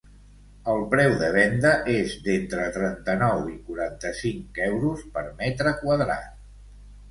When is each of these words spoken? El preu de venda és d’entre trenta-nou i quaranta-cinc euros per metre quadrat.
El 0.71 0.79
preu 0.93 1.11
de 1.19 1.27
venda 1.35 1.73
és 1.97 2.15
d’entre 2.29 2.65
trenta-nou 2.79 3.45
i 3.53 3.55
quaranta-cinc 3.69 4.61
euros 4.71 5.07
per 5.19 5.27
metre 5.45 5.77
quadrat. 5.85 6.45